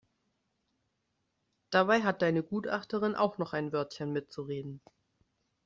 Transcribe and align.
Dabei 1.69 2.01
hat 2.01 2.23
deine 2.23 2.41
Gutachterin 2.41 3.13
auch 3.13 3.37
noch 3.37 3.53
ein 3.53 3.71
Wörtchen 3.71 4.11
mitzureden. 4.11 4.81